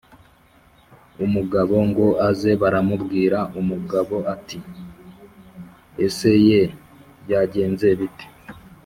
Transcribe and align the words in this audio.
umugabo 1.25 1.75
ngo 1.89 2.07
aze 2.29 2.51
barabimubwira, 2.61 3.39
umugabo 3.59 4.15
ati: 4.33 4.57
"Ese 6.05 6.31
ye, 6.47 6.61
byagenze 7.23 7.87
bite? 7.99 8.25